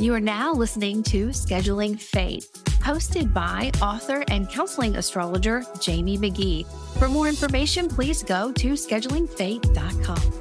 You 0.00 0.14
are 0.14 0.20
now 0.20 0.52
listening 0.52 1.02
to 1.04 1.30
Scheduling 1.30 2.00
Fate, 2.00 2.44
hosted 2.82 3.34
by 3.34 3.72
author 3.82 4.24
and 4.30 4.48
counseling 4.48 4.94
astrologer 4.94 5.64
Jamie 5.80 6.16
Magee. 6.16 6.64
For 7.00 7.08
more 7.08 7.26
information, 7.26 7.88
please 7.88 8.22
go 8.22 8.52
to 8.52 8.74
schedulingfate.com. 8.74 10.32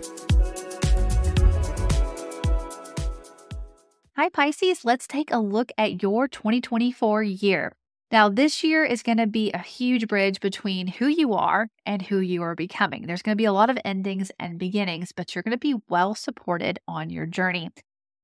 Hi, 4.15 4.29
Pisces. 4.29 4.86
Let's 4.86 5.07
take 5.07 5.32
a 5.32 5.39
look 5.39 5.71
at 5.76 6.04
your 6.04 6.28
2024 6.28 7.24
year. 7.24 7.74
Now, 8.12 8.30
this 8.30 8.64
year 8.64 8.86
is 8.86 9.02
going 9.02 9.18
to 9.18 9.26
be 9.26 9.52
a 9.52 9.58
huge 9.58 10.08
bridge 10.08 10.39
between 10.39 10.86
who 10.86 11.08
you 11.08 11.34
are 11.34 11.70
and 11.84 12.04
who 12.04 12.20
you 12.20 12.44
are 12.44 12.54
becoming. 12.54 13.08
There's 13.08 13.24
going 13.24 13.36
to 13.36 13.42
be 13.42 13.46
a 13.46 13.54
lot 13.54 13.71
of 13.71 13.80
endings 13.84 14.32
and 14.39 14.60
beginnings, 14.60 15.14
but 15.14 15.34
you're 15.34 15.42
going 15.42 15.52
to 15.52 15.58
be 15.58 15.82
well 15.89 16.14
supported 16.14 16.80
on 16.88 17.10
your 17.10 17.26
journey. 17.26 17.71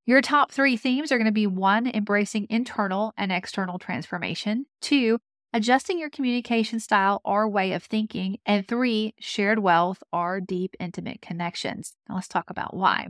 Your 0.06 0.22
top 0.22 0.52
three 0.52 0.76
themes 0.76 1.14
are 1.14 1.18
going 1.18 1.28
to 1.28 1.32
be 1.32 1.48
one, 1.48 1.88
embracing 1.88 2.48
internal 2.50 3.14
and 3.16 3.32
external 3.32 3.80
transformation, 3.80 4.66
two, 4.82 5.20
adjusting 5.54 5.98
your 5.98 6.10
communication 6.10 6.82
style 6.82 7.22
or 7.23 7.48
way 7.48 7.72
of 7.72 7.84
thinking, 7.84 8.38
and 8.46 8.68
three, 8.68 9.13
shared 9.18 9.60
wealth 9.60 10.04
or 10.12 10.41
deep, 10.41 10.76
intimate 10.77 11.22
connections. 11.22 11.94
Now, 12.10 12.16
let's 12.16 12.27
talk 12.27 12.50
about 12.50 12.76
why. 12.76 13.08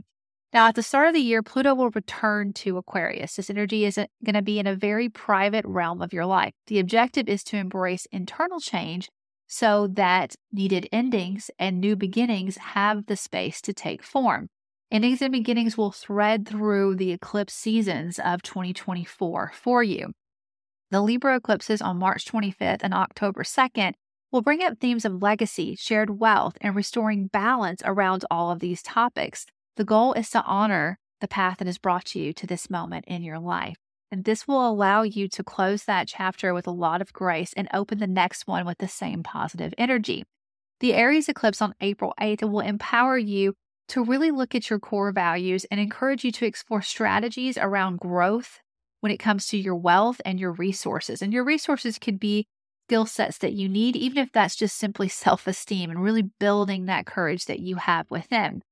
Now, 0.52 0.68
at 0.68 0.76
the 0.76 0.84
start 0.84 1.08
of 1.08 1.14
the 1.14 1.20
year, 1.20 1.42
Pluto 1.42 1.74
will 1.74 1.90
return 1.90 2.52
to 2.52 2.76
Aquarius. 2.76 3.34
This 3.34 3.50
energy 3.50 3.84
is 3.84 3.96
going 3.96 4.34
to 4.34 4.42
be 4.42 4.60
in 4.60 4.68
a 4.68 4.76
very 4.76 5.08
private 5.08 5.64
realm 5.64 6.00
of 6.00 6.12
your 6.12 6.26
life. 6.26 6.52
The 6.68 6.78
objective 6.78 7.28
is 7.28 7.42
to 7.44 7.56
embrace 7.56 8.06
internal 8.12 8.60
change 8.60 9.08
so 9.48 9.88
that 9.88 10.36
needed 10.52 10.88
endings 10.92 11.50
and 11.58 11.80
new 11.80 11.96
beginnings 11.96 12.56
have 12.56 13.06
the 13.06 13.16
space 13.16 13.60
to 13.62 13.72
take 13.72 14.04
form. 14.04 14.48
Endings 14.94 15.20
and 15.22 15.32
beginnings 15.32 15.76
will 15.76 15.90
thread 15.90 16.46
through 16.46 16.94
the 16.94 17.10
eclipse 17.10 17.52
seasons 17.52 18.20
of 18.20 18.42
2024 18.42 19.50
for 19.52 19.82
you. 19.82 20.12
The 20.92 21.00
Libra 21.00 21.34
eclipses 21.34 21.82
on 21.82 21.98
March 21.98 22.24
25th 22.24 22.78
and 22.80 22.94
October 22.94 23.42
2nd 23.42 23.94
will 24.30 24.40
bring 24.40 24.62
up 24.62 24.78
themes 24.78 25.04
of 25.04 25.20
legacy, 25.20 25.74
shared 25.74 26.20
wealth, 26.20 26.56
and 26.60 26.76
restoring 26.76 27.26
balance 27.26 27.82
around 27.84 28.24
all 28.30 28.52
of 28.52 28.60
these 28.60 28.84
topics. 28.84 29.46
The 29.74 29.84
goal 29.84 30.12
is 30.12 30.30
to 30.30 30.44
honor 30.44 31.00
the 31.20 31.26
path 31.26 31.58
that 31.58 31.66
has 31.66 31.78
brought 31.78 32.14
you 32.14 32.32
to 32.32 32.46
this 32.46 32.70
moment 32.70 33.04
in 33.08 33.24
your 33.24 33.40
life. 33.40 33.74
And 34.12 34.22
this 34.22 34.46
will 34.46 34.64
allow 34.64 35.02
you 35.02 35.26
to 35.26 35.42
close 35.42 35.86
that 35.86 36.06
chapter 36.06 36.54
with 36.54 36.68
a 36.68 36.70
lot 36.70 37.00
of 37.00 37.12
grace 37.12 37.52
and 37.56 37.66
open 37.74 37.98
the 37.98 38.06
next 38.06 38.46
one 38.46 38.64
with 38.64 38.78
the 38.78 38.86
same 38.86 39.24
positive 39.24 39.74
energy. 39.76 40.22
The 40.78 40.94
Aries 40.94 41.28
eclipse 41.28 41.60
on 41.60 41.74
April 41.80 42.14
8th 42.20 42.48
will 42.48 42.60
empower 42.60 43.18
you 43.18 43.54
to 43.88 44.04
really 44.04 44.30
look 44.30 44.54
at 44.54 44.70
your 44.70 44.78
core 44.78 45.12
values 45.12 45.64
and 45.70 45.80
encourage 45.80 46.24
you 46.24 46.32
to 46.32 46.46
explore 46.46 46.82
strategies 46.82 47.58
around 47.58 48.00
growth 48.00 48.60
when 49.00 49.12
it 49.12 49.18
comes 49.18 49.46
to 49.48 49.58
your 49.58 49.76
wealth 49.76 50.20
and 50.24 50.40
your 50.40 50.52
resources. 50.52 51.20
And 51.20 51.32
your 51.32 51.44
resources 51.44 51.98
could 51.98 52.18
be 52.18 52.46
skill 52.88 53.06
sets 53.06 53.38
that 53.38 53.52
you 53.52 53.68
need, 53.68 53.96
even 53.96 54.18
if 54.18 54.32
that's 54.32 54.56
just 54.56 54.76
simply 54.76 55.08
self 55.08 55.46
esteem 55.46 55.90
and 55.90 56.02
really 56.02 56.30
building 56.40 56.86
that 56.86 57.06
courage 57.06 57.46
that 57.46 57.60
you 57.60 57.76
have 57.76 58.10
within. 58.10 58.62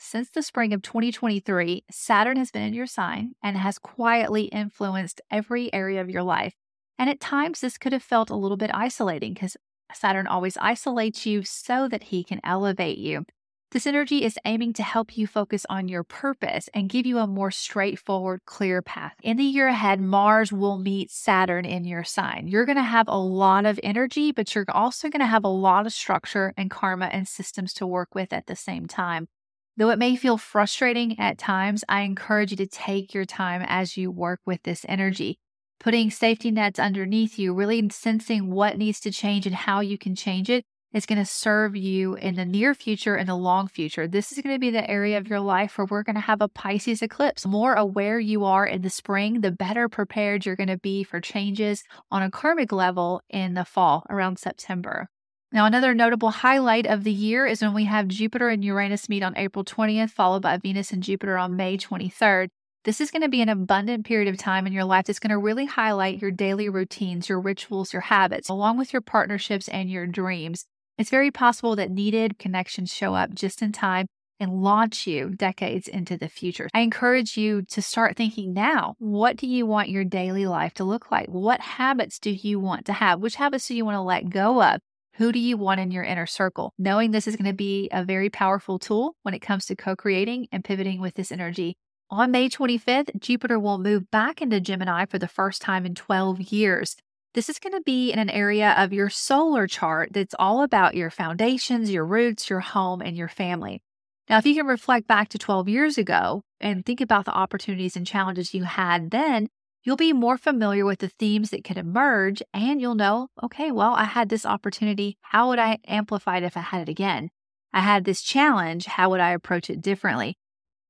Since 0.00 0.30
the 0.30 0.42
spring 0.42 0.72
of 0.72 0.82
2023, 0.82 1.84
Saturn 1.90 2.36
has 2.36 2.52
been 2.52 2.62
in 2.62 2.72
your 2.72 2.86
sign 2.86 3.32
and 3.42 3.56
has 3.56 3.78
quietly 3.78 4.44
influenced 4.44 5.20
every 5.28 5.72
area 5.74 6.00
of 6.00 6.08
your 6.08 6.22
life. 6.22 6.54
And 6.98 7.10
at 7.10 7.20
times, 7.20 7.60
this 7.60 7.78
could 7.78 7.92
have 7.92 8.02
felt 8.02 8.30
a 8.30 8.36
little 8.36 8.56
bit 8.56 8.70
isolating 8.72 9.34
because 9.34 9.56
Saturn 9.92 10.26
always 10.26 10.56
isolates 10.58 11.26
you 11.26 11.42
so 11.42 11.88
that 11.88 12.04
he 12.04 12.22
can 12.22 12.40
elevate 12.44 12.98
you. 12.98 13.24
This 13.70 13.86
energy 13.86 14.24
is 14.24 14.38
aiming 14.46 14.72
to 14.74 14.82
help 14.82 15.18
you 15.18 15.26
focus 15.26 15.66
on 15.68 15.88
your 15.88 16.02
purpose 16.02 16.70
and 16.72 16.88
give 16.88 17.04
you 17.04 17.18
a 17.18 17.26
more 17.26 17.50
straightforward, 17.50 18.40
clear 18.46 18.80
path. 18.80 19.12
In 19.22 19.36
the 19.36 19.44
year 19.44 19.68
ahead, 19.68 20.00
Mars 20.00 20.50
will 20.50 20.78
meet 20.78 21.10
Saturn 21.10 21.66
in 21.66 21.84
your 21.84 22.02
sign. 22.02 22.48
You're 22.48 22.64
going 22.64 22.78
to 22.78 22.82
have 22.82 23.08
a 23.08 23.18
lot 23.18 23.66
of 23.66 23.78
energy, 23.82 24.32
but 24.32 24.54
you're 24.54 24.64
also 24.70 25.10
going 25.10 25.20
to 25.20 25.26
have 25.26 25.44
a 25.44 25.48
lot 25.48 25.84
of 25.84 25.92
structure 25.92 26.54
and 26.56 26.70
karma 26.70 27.06
and 27.06 27.28
systems 27.28 27.74
to 27.74 27.86
work 27.86 28.14
with 28.14 28.32
at 28.32 28.46
the 28.46 28.56
same 28.56 28.86
time. 28.86 29.28
Though 29.76 29.90
it 29.90 29.98
may 29.98 30.16
feel 30.16 30.38
frustrating 30.38 31.20
at 31.20 31.36
times, 31.36 31.84
I 31.90 32.00
encourage 32.00 32.52
you 32.52 32.56
to 32.56 32.66
take 32.66 33.12
your 33.12 33.26
time 33.26 33.62
as 33.66 33.98
you 33.98 34.10
work 34.10 34.40
with 34.46 34.62
this 34.62 34.86
energy. 34.88 35.40
Putting 35.78 36.10
safety 36.10 36.50
nets 36.50 36.78
underneath 36.78 37.38
you, 37.38 37.52
really 37.52 37.86
sensing 37.90 38.50
what 38.50 38.78
needs 38.78 38.98
to 39.00 39.12
change 39.12 39.44
and 39.44 39.54
how 39.54 39.80
you 39.80 39.98
can 39.98 40.14
change 40.14 40.48
it 40.48 40.64
is 40.92 41.06
going 41.06 41.18
to 41.18 41.24
serve 41.24 41.76
you 41.76 42.14
in 42.14 42.34
the 42.34 42.44
near 42.44 42.74
future 42.74 43.14
and 43.14 43.28
the 43.28 43.34
long 43.34 43.68
future. 43.68 44.08
This 44.08 44.32
is 44.32 44.38
going 44.42 44.54
to 44.54 44.60
be 44.60 44.70
the 44.70 44.88
area 44.88 45.18
of 45.18 45.28
your 45.28 45.40
life 45.40 45.76
where 45.76 45.86
we're 45.86 46.02
going 46.02 46.16
to 46.16 46.20
have 46.20 46.40
a 46.40 46.48
Pisces 46.48 47.02
eclipse. 47.02 47.44
More 47.46 47.74
aware 47.74 48.18
you 48.18 48.44
are 48.44 48.66
in 48.66 48.82
the 48.82 48.90
spring, 48.90 49.42
the 49.42 49.50
better 49.50 49.88
prepared 49.88 50.46
you're 50.46 50.56
going 50.56 50.68
to 50.68 50.78
be 50.78 51.04
for 51.04 51.20
changes 51.20 51.84
on 52.10 52.22
a 52.22 52.30
karmic 52.30 52.72
level 52.72 53.20
in 53.28 53.54
the 53.54 53.64
fall 53.64 54.06
around 54.08 54.38
September. 54.38 55.08
Now, 55.50 55.66
another 55.66 55.94
notable 55.94 56.30
highlight 56.30 56.86
of 56.86 57.04
the 57.04 57.12
year 57.12 57.46
is 57.46 57.62
when 57.62 57.74
we 57.74 57.84
have 57.84 58.08
Jupiter 58.08 58.48
and 58.48 58.62
Uranus 58.64 59.08
meet 59.08 59.22
on 59.22 59.36
April 59.36 59.64
20th, 59.64 60.10
followed 60.10 60.42
by 60.42 60.58
Venus 60.58 60.92
and 60.92 61.02
Jupiter 61.02 61.38
on 61.38 61.56
May 61.56 61.78
23rd. 61.78 62.48
This 62.84 63.00
is 63.00 63.10
going 63.10 63.22
to 63.22 63.28
be 63.28 63.42
an 63.42 63.48
abundant 63.48 64.06
period 64.06 64.28
of 64.28 64.38
time 64.38 64.66
in 64.66 64.72
your 64.72 64.84
life 64.84 65.06
that's 65.06 65.18
going 65.18 65.30
to 65.30 65.38
really 65.38 65.66
highlight 65.66 66.22
your 66.22 66.30
daily 66.30 66.68
routines, 66.68 67.28
your 67.28 67.40
rituals, 67.40 67.92
your 67.92 68.02
habits, 68.02 68.48
along 68.48 68.78
with 68.78 68.92
your 68.92 69.02
partnerships 69.02 69.68
and 69.68 69.90
your 69.90 70.06
dreams. 70.06 70.64
It's 70.98 71.10
very 71.10 71.30
possible 71.30 71.76
that 71.76 71.92
needed 71.92 72.40
connections 72.40 72.92
show 72.92 73.14
up 73.14 73.32
just 73.32 73.62
in 73.62 73.70
time 73.70 74.06
and 74.40 74.62
launch 74.62 75.06
you 75.06 75.30
decades 75.30 75.86
into 75.86 76.16
the 76.16 76.28
future. 76.28 76.68
I 76.74 76.80
encourage 76.80 77.36
you 77.36 77.62
to 77.70 77.80
start 77.80 78.16
thinking 78.16 78.52
now 78.52 78.96
what 78.98 79.36
do 79.36 79.46
you 79.46 79.64
want 79.64 79.90
your 79.90 80.02
daily 80.02 80.46
life 80.46 80.74
to 80.74 80.84
look 80.84 81.12
like? 81.12 81.28
What 81.28 81.60
habits 81.60 82.18
do 82.18 82.30
you 82.30 82.58
want 82.58 82.84
to 82.86 82.92
have? 82.92 83.20
Which 83.20 83.36
habits 83.36 83.68
do 83.68 83.76
you 83.76 83.84
want 83.84 83.94
to 83.94 84.00
let 84.00 84.28
go 84.28 84.60
of? 84.60 84.80
Who 85.14 85.30
do 85.30 85.38
you 85.38 85.56
want 85.56 85.78
in 85.78 85.92
your 85.92 86.02
inner 86.02 86.26
circle? 86.26 86.72
Knowing 86.78 87.12
this 87.12 87.28
is 87.28 87.36
going 87.36 87.50
to 87.50 87.56
be 87.56 87.88
a 87.92 88.04
very 88.04 88.28
powerful 88.28 88.80
tool 88.80 89.14
when 89.22 89.34
it 89.34 89.40
comes 89.40 89.66
to 89.66 89.76
co 89.76 89.94
creating 89.94 90.48
and 90.50 90.64
pivoting 90.64 91.00
with 91.00 91.14
this 91.14 91.30
energy. 91.30 91.76
On 92.10 92.30
May 92.30 92.48
25th, 92.48 93.20
Jupiter 93.20 93.58
will 93.58 93.78
move 93.78 94.10
back 94.10 94.42
into 94.42 94.60
Gemini 94.60 95.04
for 95.04 95.18
the 95.18 95.28
first 95.28 95.62
time 95.62 95.86
in 95.86 95.94
12 95.94 96.40
years. 96.52 96.96
This 97.34 97.50
is 97.50 97.58
going 97.58 97.74
to 97.74 97.82
be 97.82 98.10
in 98.10 98.18
an 98.18 98.30
area 98.30 98.74
of 98.78 98.92
your 98.92 99.10
solar 99.10 99.66
chart 99.66 100.10
that's 100.12 100.34
all 100.38 100.62
about 100.62 100.94
your 100.94 101.10
foundations, 101.10 101.90
your 101.90 102.06
roots, 102.06 102.48
your 102.48 102.60
home, 102.60 103.02
and 103.02 103.16
your 103.16 103.28
family. 103.28 103.82
Now, 104.30 104.38
if 104.38 104.46
you 104.46 104.54
can 104.54 104.66
reflect 104.66 105.06
back 105.06 105.28
to 105.30 105.38
12 105.38 105.68
years 105.68 105.98
ago 105.98 106.42
and 106.60 106.84
think 106.84 107.00
about 107.02 107.26
the 107.26 107.34
opportunities 107.34 107.96
and 107.96 108.06
challenges 108.06 108.54
you 108.54 108.64
had 108.64 109.10
then, 109.10 109.48
you'll 109.82 109.96
be 109.96 110.12
more 110.14 110.38
familiar 110.38 110.86
with 110.86 111.00
the 111.00 111.08
themes 111.08 111.50
that 111.50 111.64
could 111.64 111.76
emerge 111.76 112.42
and 112.54 112.80
you'll 112.80 112.94
know, 112.94 113.28
okay, 113.42 113.70
well, 113.72 113.92
I 113.94 114.04
had 114.04 114.30
this 114.30 114.46
opportunity. 114.46 115.18
How 115.20 115.48
would 115.48 115.58
I 115.58 115.78
amplify 115.86 116.38
it 116.38 116.44
if 116.44 116.56
I 116.56 116.60
had 116.60 116.82
it 116.82 116.88
again? 116.88 117.28
I 117.74 117.80
had 117.80 118.04
this 118.04 118.22
challenge. 118.22 118.86
How 118.86 119.10
would 119.10 119.20
I 119.20 119.32
approach 119.32 119.68
it 119.68 119.82
differently? 119.82 120.36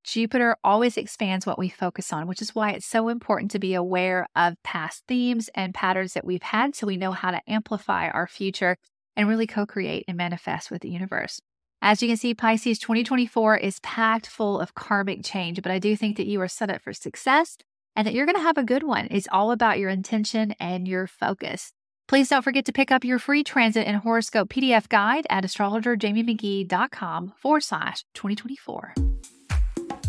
Jupiter 0.09 0.57
always 0.63 0.97
expands 0.97 1.45
what 1.45 1.59
we 1.59 1.69
focus 1.69 2.11
on, 2.11 2.25
which 2.25 2.41
is 2.41 2.55
why 2.55 2.71
it's 2.71 2.85
so 2.87 3.09
important 3.09 3.51
to 3.51 3.59
be 3.59 3.75
aware 3.75 4.27
of 4.35 4.55
past 4.63 5.03
themes 5.07 5.51
and 5.53 5.71
patterns 5.71 6.13
that 6.13 6.25
we've 6.25 6.41
had 6.41 6.75
so 6.75 6.87
we 6.87 6.97
know 6.97 7.11
how 7.11 7.29
to 7.29 7.41
amplify 7.47 8.09
our 8.09 8.25
future 8.25 8.75
and 9.15 9.29
really 9.29 9.45
co 9.45 9.67
create 9.67 10.05
and 10.07 10.17
manifest 10.17 10.71
with 10.71 10.81
the 10.81 10.89
universe. 10.89 11.39
As 11.79 12.01
you 12.01 12.07
can 12.07 12.17
see, 12.17 12.33
Pisces 12.33 12.79
2024 12.79 13.57
is 13.57 13.79
packed 13.81 14.25
full 14.25 14.59
of 14.59 14.73
karmic 14.73 15.23
change, 15.23 15.61
but 15.61 15.71
I 15.71 15.77
do 15.77 15.95
think 15.95 16.17
that 16.17 16.25
you 16.25 16.41
are 16.41 16.47
set 16.47 16.71
up 16.71 16.81
for 16.81 16.91
success 16.91 17.57
and 17.95 18.07
that 18.07 18.15
you're 18.15 18.25
going 18.25 18.35
to 18.35 18.41
have 18.41 18.57
a 18.57 18.63
good 18.63 18.81
one. 18.81 19.07
It's 19.11 19.27
all 19.31 19.51
about 19.51 19.77
your 19.77 19.91
intention 19.91 20.55
and 20.59 20.87
your 20.87 21.05
focus. 21.05 21.71
Please 22.07 22.29
don't 22.29 22.41
forget 22.41 22.65
to 22.65 22.73
pick 22.73 22.91
up 22.91 23.03
your 23.03 23.19
free 23.19 23.43
transit 23.43 23.85
and 23.85 23.97
horoscope 23.97 24.49
PDF 24.49 24.89
guide 24.89 25.27
at 25.29 25.43
astrologerjamiemagee.com 25.43 27.33
forward 27.37 27.61
slash 27.61 28.03
2024. 28.15 28.95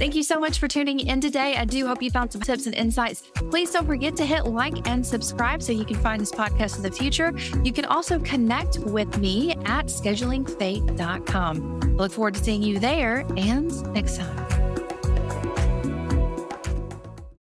Thank 0.00 0.15
you 0.15 0.22
so 0.22 0.41
much 0.41 0.59
for 0.59 0.66
tuning 0.66 0.99
in 1.00 1.21
today. 1.21 1.56
I 1.56 1.66
do 1.66 1.87
hope 1.87 2.03
you 2.03 2.11
found 2.11 2.33
some 2.33 2.41
tips 2.41 2.65
and 2.65 2.75
insights. 2.75 3.22
Please 3.51 3.71
don't 3.71 3.84
forget 3.84 4.16
to 4.16 4.25
hit 4.25 4.47
like 4.47 4.89
and 4.89 5.04
subscribe 5.07 5.63
so 5.63 5.72
you 5.72 5.84
can 5.84 5.97
find 5.97 6.22
this 6.22 6.33
podcast 6.33 6.77
in 6.78 6.83
the 6.83 6.91
future. 6.91 7.34
You 7.63 7.71
can 7.71 7.84
also 7.84 8.19
connect 8.19 8.78
with 8.78 9.19
me 9.19 9.53
at 9.66 9.89
schedulingfate.com. 9.89 11.80
Look 11.98 12.13
forward 12.13 12.33
to 12.33 12.42
seeing 12.42 12.63
you 12.63 12.78
there 12.78 13.27
and 13.36 13.92
next 13.92 14.16
time. 14.16 14.50